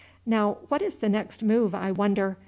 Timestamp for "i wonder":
1.75-2.35